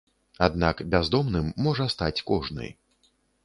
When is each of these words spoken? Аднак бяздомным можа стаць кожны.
Аднак 0.45 0.81
бяздомным 0.93 1.53
можа 1.67 1.89
стаць 1.97 2.17
кожны. 2.33 2.75